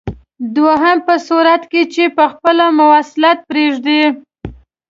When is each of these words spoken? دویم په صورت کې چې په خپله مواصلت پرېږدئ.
دویم 0.55 0.99
په 1.07 1.15
صورت 1.27 1.61
کې 1.71 1.81
چې 1.93 2.03
په 2.17 2.25
خپله 2.31 2.65
مواصلت 2.79 3.37
پرېږدئ. 3.49 4.03